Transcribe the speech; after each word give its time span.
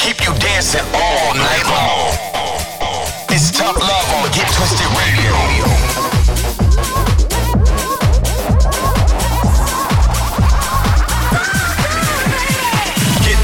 keep 0.00 0.24
you 0.24 0.32
dancing 0.40 0.80
all 0.96 1.34
night 1.34 1.66
long. 1.68 2.08
It's 3.28 3.50
tough 3.52 3.76
love 3.76 4.08
on 4.16 4.32
Get 4.32 4.48
Twisted 4.56 4.90
Radio. 4.96 5.34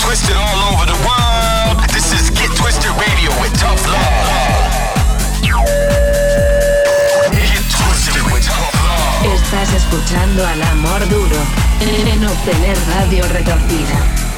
twisted 0.00 0.36
all 0.36 0.60
over 0.72 0.86
the 0.86 1.00
world. 1.04 1.76
This 1.92 2.12
is 2.14 2.30
Get 2.30 2.50
Twisted 2.56 2.94
Radio 3.04 3.30
with 3.42 3.52
Tough 3.60 3.84
Love. 3.92 4.72
Get 7.36 7.64
Twisted 7.68 8.22
with 8.32 8.46
Tough 8.46 8.76
Love. 8.86 9.34
Estás 9.34 9.74
escuchando 9.74 10.46
al 10.46 10.62
amor 10.62 11.06
duro 11.08 11.36
en 11.80 12.24
obtener 12.24 12.78
radio 12.94 13.26
retorcida. 13.28 14.35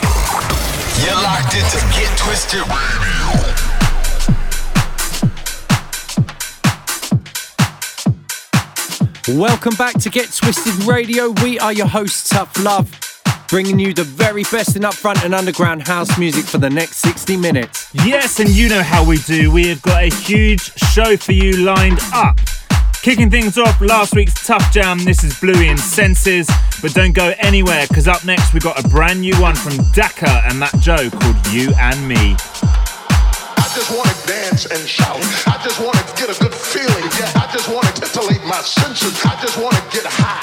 You're 1.05 1.15
locked 1.15 1.55
into 1.55 1.79
Get 1.95 2.17
Twisted 2.19 2.61
Radio. 2.61 2.99
Welcome 9.39 9.75
back 9.77 9.99
to 10.01 10.11
Get 10.11 10.33
Twisted 10.33 10.85
Radio. 10.85 11.31
We 11.43 11.59
are 11.59 11.73
your 11.73 11.87
hosts, 11.87 12.29
Tough 12.31 12.59
Love 12.63 12.91
bringing 13.49 13.79
you 13.79 13.95
the 13.95 14.05
very 14.05 14.43
best 14.45 14.77
in 14.77 14.83
upfront 14.83 15.25
and 15.25 15.35
underground 15.35 15.87
house 15.89 16.19
music 16.19 16.45
for 16.45 16.59
the 16.59 16.69
next 16.69 16.99
60 16.99 17.37
minutes. 17.39 17.89
Yes, 17.95 18.41
and 18.41 18.49
you 18.51 18.69
know 18.69 18.83
how 18.83 19.05
we 19.05 19.19
do. 19.19 19.51
We 19.51 19.69
have 19.69 19.81
got 19.83 20.05
a 20.05 20.15
huge 20.15 20.61
show 20.75 21.17
for 21.17 21.33
you 21.33 21.57
lined 21.57 21.99
up. 22.13 22.39
Kicking 23.03 23.31
things 23.31 23.57
off, 23.57 23.81
last 23.81 24.15
week's 24.15 24.47
Tough 24.47 24.71
Jam. 24.71 24.99
This 24.99 25.25
is 25.25 25.39
Bluey 25.41 25.69
and 25.69 25.81
Senses. 25.81 26.49
But 26.81 26.95
don't 26.95 27.13
go 27.13 27.35
anywhere, 27.39 27.87
because 27.89 28.07
up 28.07 28.25
next 28.25 28.55
we've 28.55 28.63
got 28.63 28.79
a 28.79 28.89
brand 28.89 29.21
new 29.21 29.35
one 29.41 29.57
from 29.57 29.77
Daka 29.91 30.43
and 30.47 30.59
Matt 30.61 30.79
Joe 30.79 31.11
called 31.11 31.35
You 31.51 31.75
and 31.75 32.07
Me. 32.07 32.37
I 32.63 33.67
just 33.75 33.91
want 33.91 34.07
to 34.07 34.27
dance 34.27 34.67
and 34.67 34.89
shout. 34.89 35.19
I 35.47 35.59
just 35.63 35.81
want 35.83 35.99
to 35.99 36.15
get 36.15 36.31
a 36.31 36.39
good 36.39 36.55
feeling. 36.55 37.05
Yeah, 37.19 37.35
I 37.35 37.51
just 37.53 37.69
want 37.69 37.83
to 37.91 38.03
titillate 38.03 38.45
my 38.47 38.61
senses. 38.63 39.19
I 39.27 39.35
just 39.43 39.59
want 39.59 39.75
to 39.75 39.83
get 39.91 40.07
high. 40.07 40.39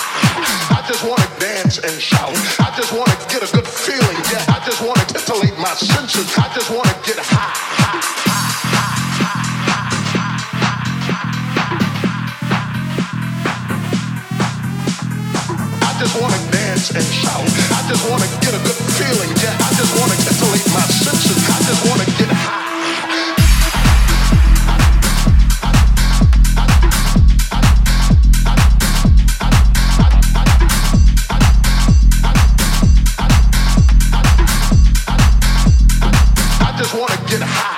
I 0.75 0.83
just 0.87 1.07
want 1.07 1.23
to 1.23 1.31
dance 1.39 1.79
and 1.79 2.01
shout. 2.01 2.35
I 2.59 2.67
just 2.75 2.91
want 2.91 3.07
to 3.07 3.27
get 3.31 3.39
a 3.39 3.51
good 3.55 3.67
feeling. 3.67 4.19
Yeah, 4.27 4.43
I 4.51 4.59
just 4.65 4.83
want 4.83 4.99
to 5.07 5.13
titillate 5.15 5.57
my 5.57 5.73
senses. 5.73 6.27
I 6.37 6.51
just 6.53 6.69
want 6.69 6.87
to 6.87 6.95
get 7.07 7.17
high. 7.23 7.34
Dance 16.93 17.05
and 17.05 17.13
shout. 17.13 17.41
I 17.71 17.87
just 17.87 18.09
want 18.09 18.21
to 18.21 18.29
get 18.41 18.53
a 18.53 18.61
good 18.63 18.75
feeling. 18.97 19.29
Yeah, 19.41 19.57
I 19.59 19.73
just 19.73 19.97
want 19.99 20.11
to 20.11 20.17
titillate 20.17 20.67
my 20.73 20.81
senses. 20.81 21.49
I 21.49 21.61
just 21.63 21.85
want 21.85 22.01
to 22.01 22.11
get 22.17 22.29
high. 22.29 22.65
dance 37.35 37.41
and 37.41 37.74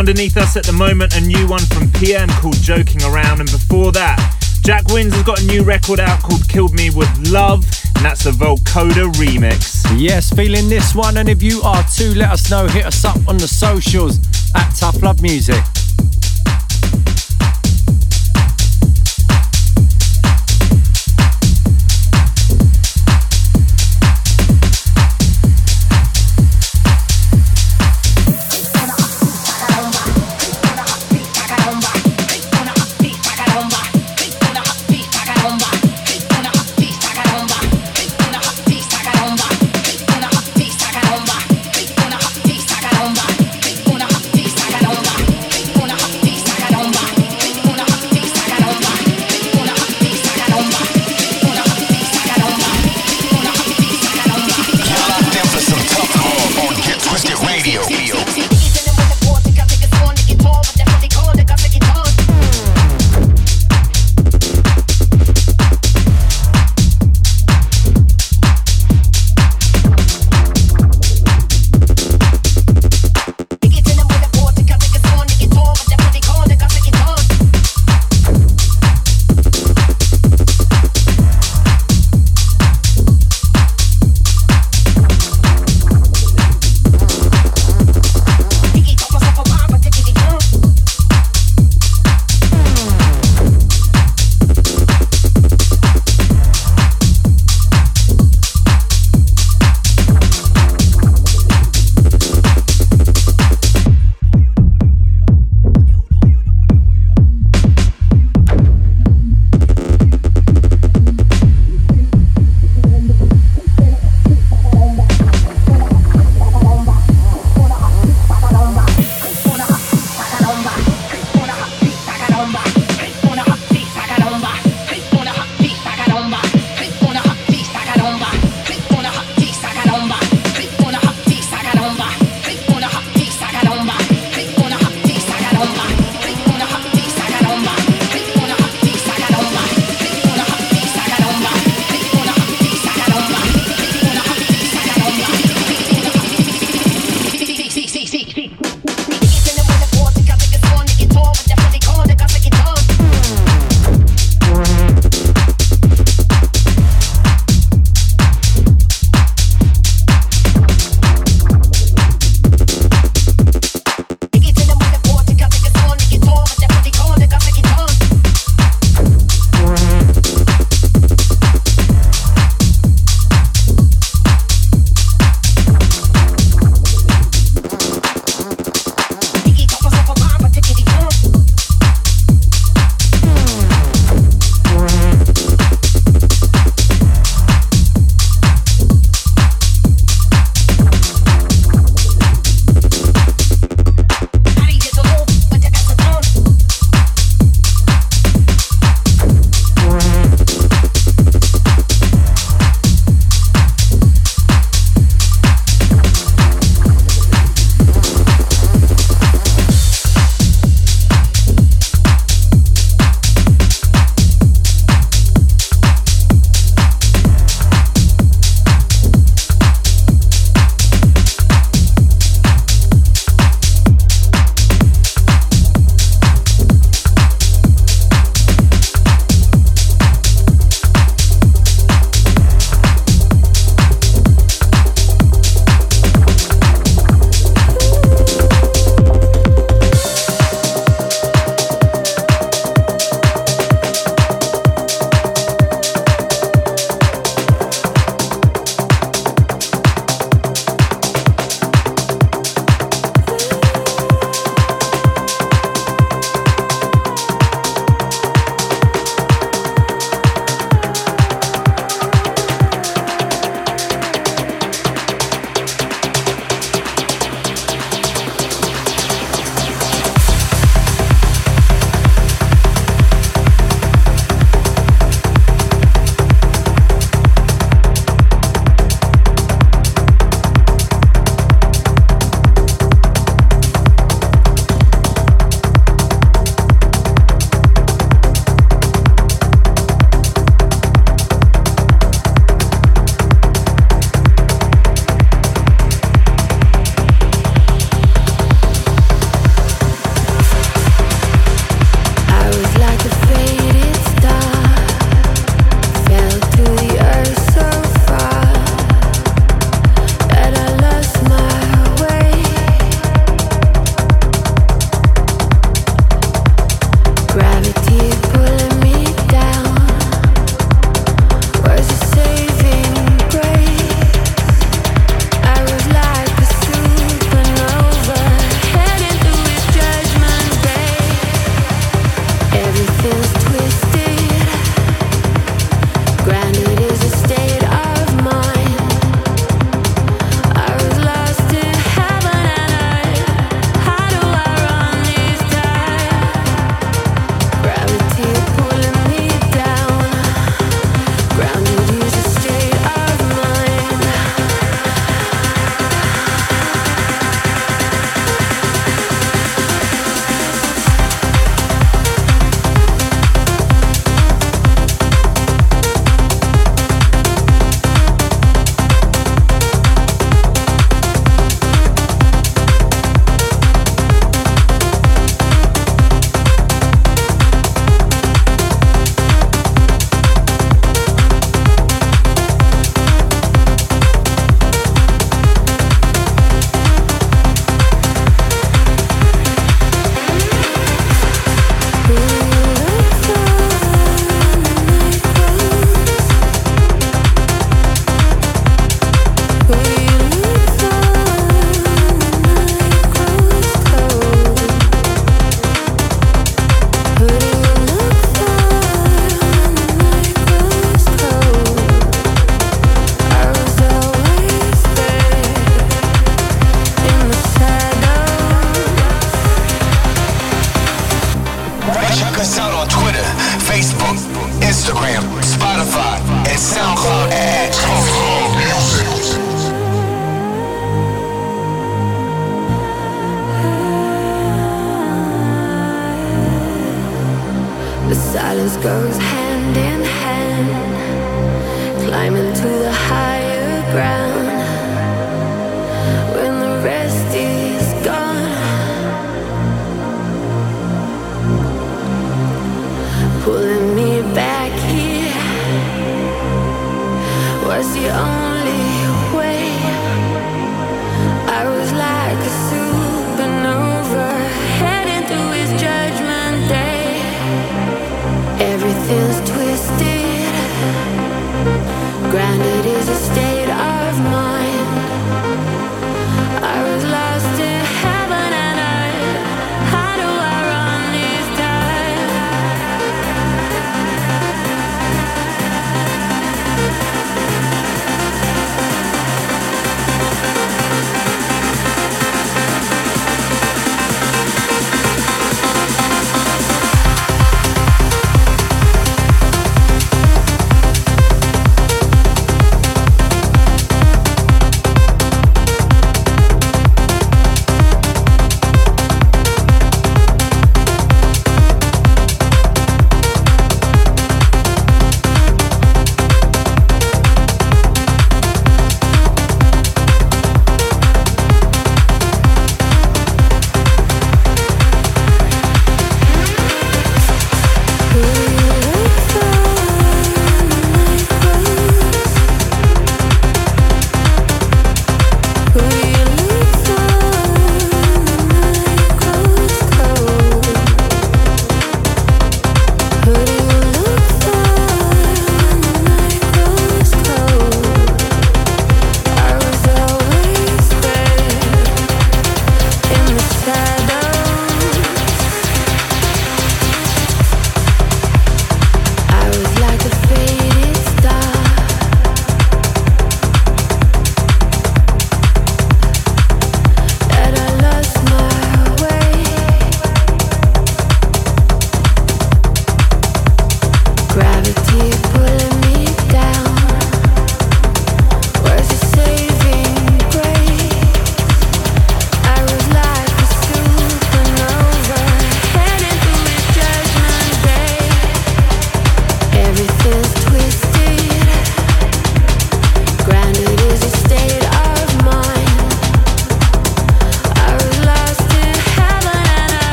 Underneath 0.00 0.38
us 0.38 0.56
at 0.56 0.64
the 0.64 0.72
moment, 0.72 1.14
a 1.14 1.20
new 1.20 1.46
one 1.46 1.60
from 1.60 1.92
PM 2.00 2.26
called 2.40 2.56
Joking 2.62 3.02
Around. 3.02 3.40
And 3.40 3.50
before 3.50 3.92
that, 3.92 4.16
Jack 4.64 4.88
Wins 4.88 5.12
has 5.12 5.22
got 5.24 5.42
a 5.42 5.44
new 5.44 5.62
record 5.62 6.00
out 6.00 6.22
called 6.22 6.48
Killed 6.48 6.72
Me 6.72 6.88
With 6.88 7.10
Love. 7.28 7.66
And 7.96 8.06
that's 8.06 8.24
the 8.24 8.30
Vocoder 8.30 9.12
remix. 9.20 9.84
Yes, 9.98 10.32
feeling 10.32 10.70
this 10.70 10.94
one. 10.94 11.18
And 11.18 11.28
if 11.28 11.42
you 11.42 11.60
are 11.60 11.84
too, 11.84 12.14
let 12.14 12.30
us 12.30 12.50
know. 12.50 12.66
Hit 12.66 12.86
us 12.86 13.04
up 13.04 13.18
on 13.28 13.36
the 13.36 13.46
socials 13.46 14.16
at 14.54 14.70
Tough 14.70 15.02
Love 15.02 15.20
Music. 15.20 15.62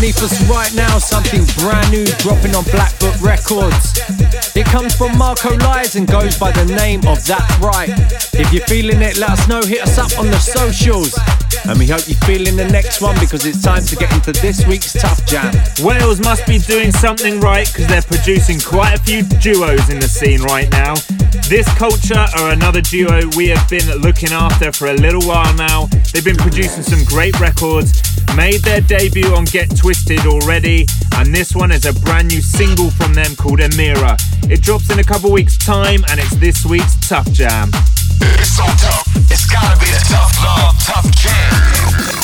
Underneath 0.00 0.22
us 0.22 0.48
right 0.48 0.74
now, 0.74 0.96
something 0.96 1.44
brand 1.62 1.90
new 1.90 2.06
dropping 2.24 2.54
on 2.56 2.64
Blackfoot 2.72 3.20
Records. 3.20 4.00
It 4.56 4.64
comes 4.64 4.94
from 4.96 5.18
Marco 5.18 5.54
Lys 5.58 5.94
and 5.94 6.08
goes 6.08 6.38
by 6.38 6.52
the 6.52 6.64
name 6.64 7.06
of 7.06 7.22
That's 7.26 7.58
Right. 7.58 7.90
If 8.32 8.50
you're 8.50 8.64
feeling 8.64 9.02
it, 9.02 9.18
let 9.18 9.28
us 9.28 9.46
know. 9.46 9.60
Hit 9.60 9.82
us 9.82 9.98
up 9.98 10.18
on 10.18 10.28
the 10.28 10.38
socials. 10.38 11.12
And 11.68 11.78
we 11.78 11.86
hope 11.86 12.08
you're 12.08 12.16
feeling 12.24 12.56
the 12.56 12.64
next 12.72 13.02
one 13.02 13.14
because 13.20 13.44
it's 13.44 13.60
time 13.60 13.84
to 13.84 13.94
get 13.94 14.10
into 14.14 14.32
this 14.32 14.66
week's 14.66 14.94
Tough 14.94 15.26
Jam. 15.26 15.52
Wales 15.80 16.18
must 16.18 16.46
be 16.46 16.56
doing 16.56 16.92
something 16.92 17.38
right 17.38 17.66
because 17.66 17.86
they're 17.86 18.00
producing 18.00 18.58
quite 18.58 18.94
a 18.94 19.02
few 19.02 19.22
duos 19.44 19.90
in 19.90 20.00
the 20.00 20.08
scene 20.08 20.40
right 20.44 20.70
now. 20.70 20.94
This 21.50 21.68
Culture 21.76 22.24
are 22.38 22.52
another 22.52 22.80
duo 22.80 23.20
we 23.36 23.48
have 23.48 23.68
been 23.68 23.84
looking 24.00 24.32
after 24.32 24.72
for 24.72 24.86
a 24.86 24.94
little 24.94 25.20
while 25.28 25.52
now. 25.56 25.90
They've 26.14 26.24
been 26.24 26.40
producing 26.40 26.84
some 26.84 27.04
great 27.04 27.38
records, 27.38 28.00
made 28.36 28.62
their 28.62 28.80
debut 28.80 29.34
on 29.34 29.44
Get 29.44 29.76
Twisted 29.76 30.26
already, 30.26 30.86
and 31.16 31.34
this 31.34 31.54
one 31.54 31.72
is 31.72 31.86
a 31.86 31.92
brand 31.92 32.28
new 32.28 32.40
single 32.40 32.90
from 32.90 33.14
them 33.14 33.34
called 33.36 33.60
Emira. 33.60 34.18
It 34.50 34.62
drops 34.62 34.90
in 34.90 34.98
a 34.98 35.04
couple 35.04 35.30
weeks' 35.32 35.56
time, 35.56 36.04
and 36.10 36.20
it's 36.20 36.36
this 36.36 36.64
week's 36.64 36.96
Tough 37.08 37.30
Jam. 37.32 37.70
It's 38.20 38.56
so 38.56 38.64
tough, 38.64 39.06
it's 39.30 39.46
gotta 39.46 39.78
be 39.78 39.86
the 39.86 40.04
tough 40.08 40.32
love, 40.44 40.74
tough 40.84 41.10
jam. 41.16 42.19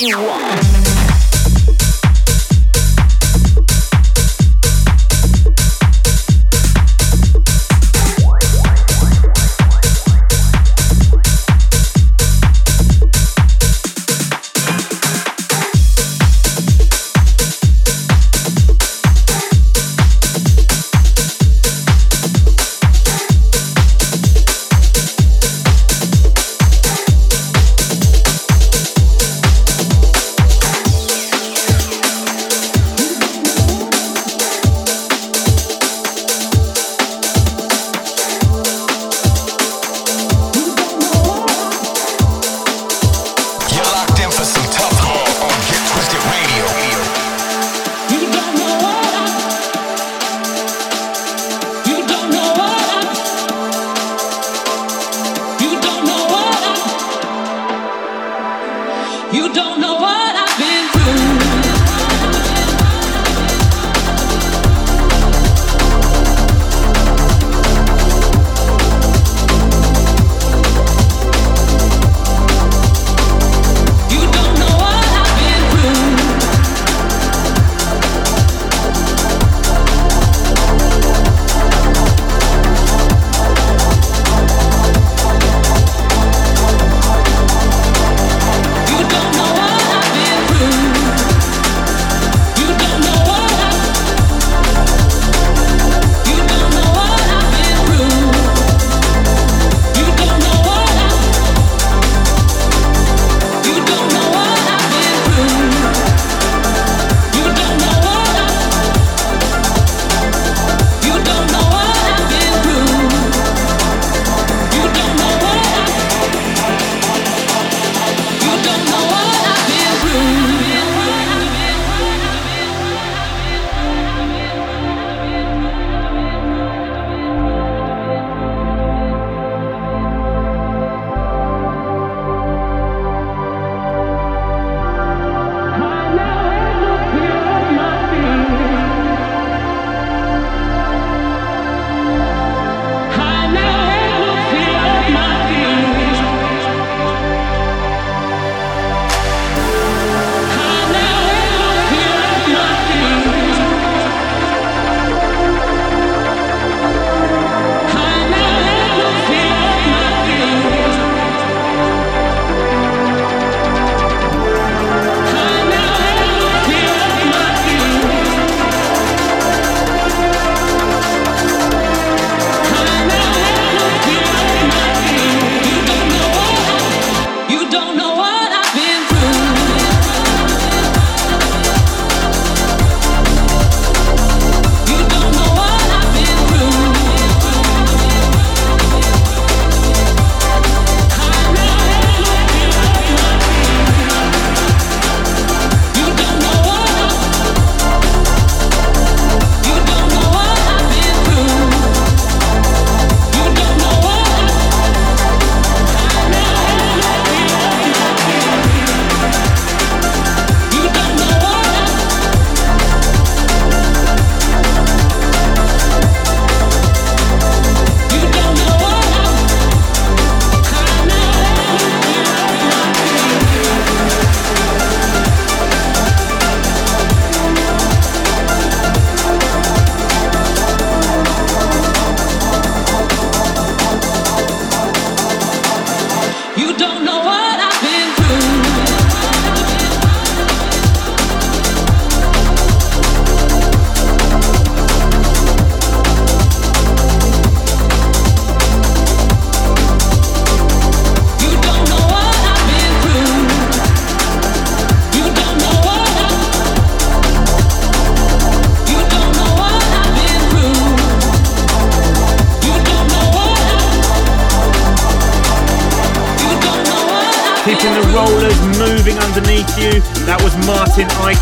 You 0.00 0.16
want. 0.16 0.85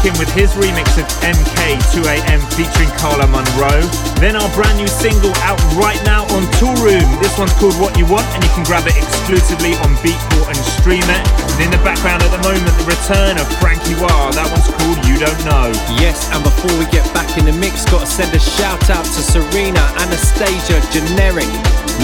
Ikin 0.05 0.21
with 0.21 0.29
his 0.37 0.53
remix 0.61 1.01
of 1.01 1.09
MK2AM 1.25 2.37
featuring 2.53 2.93
Carla 3.01 3.25
Monroe. 3.25 3.81
Then 4.21 4.37
our 4.37 4.53
brand 4.53 4.77
new 4.77 4.87
single 4.87 5.33
out 5.41 5.57
right 5.81 5.97
now 6.05 6.29
on 6.37 6.45
Toolroom. 6.61 7.09
This 7.25 7.33
one's 7.41 7.57
called 7.57 7.73
What 7.81 7.97
You 7.97 8.05
Want 8.05 8.29
and 8.37 8.45
you 8.45 8.51
can 8.53 8.69
grab 8.69 8.85
it 8.85 8.93
exclusively 9.01 9.73
on 9.81 9.97
Beatport 10.05 10.53
and 10.53 10.61
stream 10.77 11.09
it. 11.09 11.25
And 11.57 11.57
in 11.65 11.71
the 11.73 11.81
background 11.81 12.21
at 12.21 12.29
the 12.37 12.43
moment, 12.45 12.69
the 12.77 12.85
return 12.85 13.41
of 13.41 13.49
Frankie 13.65 13.97
Wah. 13.97 14.29
That 14.37 14.45
one's 14.53 14.69
called 14.69 15.01
You 15.09 15.17
Don't 15.17 15.41
Know. 15.49 15.73
Yes, 15.97 16.29
and 16.37 16.45
before 16.45 16.77
we 16.77 16.85
get 16.93 17.09
back 17.17 17.33
in 17.41 17.49
the 17.49 17.57
mix, 17.57 17.89
gotta 17.89 18.05
send 18.05 18.29
a 18.37 18.43
shout 18.61 18.85
out 18.93 19.09
to 19.09 19.21
Serena, 19.25 19.81
Anastasia, 20.05 20.85
Generic, 20.93 21.49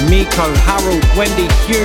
Miko, 0.09 0.49
Harold, 0.65 1.05
Wendy, 1.21 1.53
Hugh, 1.69 1.85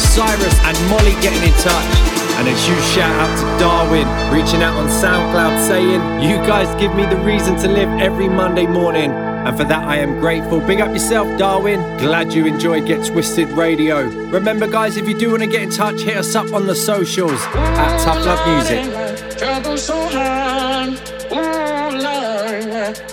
Cyrus, 0.00 0.56
and 0.64 0.76
Molly 0.88 1.12
getting 1.20 1.44
in 1.44 1.52
touch. 1.60 2.09
And 2.40 2.48
a 2.48 2.52
huge 2.52 2.82
shout 2.94 3.12
out 3.20 3.36
to 3.36 3.44
Darwin, 3.60 4.08
reaching 4.32 4.62
out 4.62 4.74
on 4.74 4.88
SoundCloud 4.88 5.68
saying, 5.68 6.22
You 6.22 6.36
guys 6.46 6.74
give 6.80 6.94
me 6.94 7.04
the 7.04 7.18
reason 7.18 7.54
to 7.56 7.68
live 7.68 7.90
every 8.00 8.30
Monday 8.30 8.66
morning. 8.66 9.10
And 9.10 9.54
for 9.58 9.64
that, 9.64 9.84
I 9.86 9.96
am 9.96 10.20
grateful. 10.20 10.58
Big 10.58 10.80
up 10.80 10.90
yourself, 10.90 11.38
Darwin. 11.38 11.80
Glad 11.98 12.32
you 12.32 12.46
enjoyed 12.46 12.86
Get 12.86 13.04
Twisted 13.04 13.50
Radio. 13.50 14.04
Remember, 14.30 14.66
guys, 14.66 14.96
if 14.96 15.06
you 15.06 15.18
do 15.18 15.32
want 15.32 15.42
to 15.42 15.48
get 15.48 15.60
in 15.60 15.70
touch, 15.70 16.00
hit 16.00 16.16
us 16.16 16.34
up 16.34 16.54
on 16.54 16.66
the 16.66 16.74
socials 16.74 17.42
at 17.52 17.98
Tough 18.02 18.24
Love 18.24 18.46
Music. 18.48 19.36
Trouble 19.36 19.76
so 19.76 20.08
hard, 20.08 20.96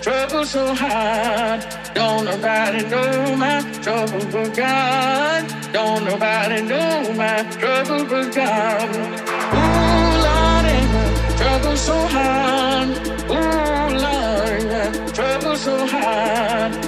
trouble 0.01 0.45
so 0.45 0.73
hard. 0.73 1.65
Don't 1.93 2.23
nobody 2.23 2.88
know 2.88 3.36
my 3.36 3.59
trouble 3.82 4.25
but 4.32 4.55
God. 4.55 5.57
Don't 5.74 6.05
nobody 6.05 6.61
know 6.61 7.13
my 7.13 7.43
trouble 7.59 8.05
but 8.05 8.34
God. 8.34 8.89
Ooh 9.53 10.18
Lord, 10.26 11.38
trouble 11.38 11.78
so 11.78 11.97
hard, 12.07 12.89
ooh 13.30 13.88
Lord, 14.05 15.13
trouble 15.13 15.55
so 15.55 15.86
hard. 15.88 16.87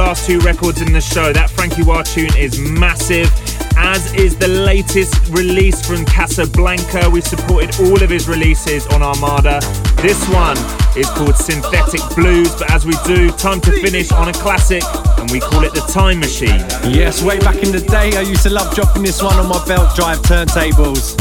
Last 0.00 0.26
two 0.26 0.38
records 0.40 0.80
in 0.80 0.92
the 0.94 1.00
show. 1.00 1.30
That 1.30 1.50
Frankie 1.50 1.82
Wah 1.82 2.02
tune 2.02 2.34
is 2.34 2.58
massive. 2.58 3.30
as 3.76 4.12
is 4.14 4.34
the 4.36 4.48
latest 4.48 5.14
release 5.28 5.86
from 5.86 6.04
Casablanca. 6.06 7.08
We 7.10 7.20
supported 7.20 7.78
all 7.80 8.02
of 8.02 8.08
his 8.08 8.26
releases 8.26 8.86
on 8.88 9.02
Armada. 9.02 9.60
This 9.96 10.20
one 10.28 10.56
is 10.96 11.08
called 11.10 11.36
Synthetic 11.36 12.00
Blues, 12.16 12.54
but 12.56 12.70
as 12.70 12.86
we 12.86 12.94
do, 13.04 13.30
time 13.32 13.60
to 13.60 13.72
finish 13.80 14.10
on 14.12 14.28
a 14.28 14.32
classic, 14.32 14.82
and 15.20 15.30
we 15.30 15.38
call 15.38 15.64
it 15.64 15.74
The 15.74 15.84
Time 15.92 16.18
Machine. 16.18 16.64
Yes, 16.88 17.22
way 17.22 17.38
back 17.38 17.62
in 17.62 17.70
the 17.72 17.80
day, 17.80 18.16
I 18.16 18.22
used 18.22 18.42
to 18.44 18.50
love 18.50 18.74
dropping 18.74 19.02
this 19.02 19.22
one 19.22 19.36
on 19.36 19.48
my 19.48 19.62
belt 19.66 19.94
drive 19.94 20.18
turntables. 20.22 21.14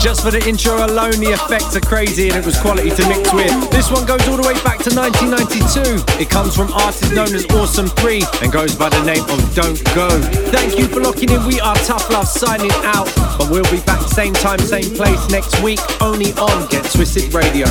Just 0.00 0.22
for 0.22 0.30
the 0.30 0.38
intro 0.46 0.84
alone, 0.86 1.18
the 1.18 1.32
effects 1.32 1.74
are 1.74 1.80
crazy 1.80 2.28
and 2.28 2.36
it 2.36 2.46
was 2.46 2.60
quality 2.60 2.90
to 2.90 3.02
mix 3.08 3.32
with. 3.32 3.50
This 3.70 3.90
one 3.90 4.06
goes 4.06 4.22
all 4.28 4.36
the 4.36 4.46
way 4.46 4.54
back 4.62 4.78
to 4.86 4.92
1992. 4.94 6.22
It 6.22 6.30
comes 6.30 6.54
from 6.54 6.72
artists 6.72 7.10
known 7.10 7.34
as 7.34 7.44
Awesome 7.50 7.88
3 7.88 8.22
and 8.42 8.52
goes 8.52 8.76
by 8.76 8.88
the 8.88 9.02
name 9.02 9.24
of 9.26 9.40
Don't 9.56 9.80
Go. 9.96 10.08
Thank 10.52 10.78
you 10.78 10.86
for 10.86 11.00
locking 11.00 11.30
in. 11.30 11.44
We 11.46 11.58
are 11.60 11.76
Tough 11.88 12.08
Love 12.10 12.28
signing 12.28 12.72
out, 12.84 13.10
but 13.38 13.50
we'll 13.50 13.68
be 13.72 13.80
back 13.82 13.98
same 14.18 14.34
time, 14.34 14.58
same 14.58 14.94
place 14.94 15.30
next 15.30 15.62
week, 15.62 15.80
only 16.02 16.32
on 16.34 16.66
Get 16.68 16.84
Twisted 16.90 17.32
Radio. 17.32 17.66